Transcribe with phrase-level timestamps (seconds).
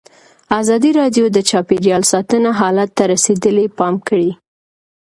[0.59, 4.29] ازادي راډیو د چاپیریال ساتنه حالت ته رسېدلي پام کړی.